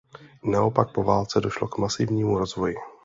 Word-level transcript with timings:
Naopak 0.43 0.91
po 0.91 1.03
válce 1.03 1.41
došlo 1.41 1.67
k 1.67 1.77
masivnímu 1.77 2.37
rozvoji. 2.37 2.75